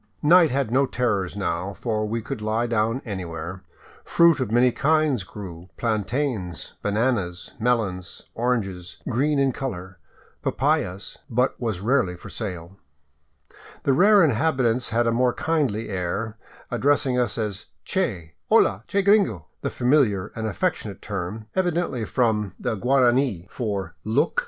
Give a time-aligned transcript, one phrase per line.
[0.23, 3.63] Night had no terrors now, for we could lie down anywhere.
[4.03, 9.99] Fruit of many kinds grew,— plantains, bananas, melons, oranges green in color,
[10.41, 12.77] papayas,— but was rarely for sale.
[13.83, 16.35] The rare inhabitants had a more kindly air,
[16.71, 19.49] addressing us as" Che "—"Hola, che gringo!
[19.51, 24.39] '*— the familiar and affectionate term, evidently from the Guarani for" Look!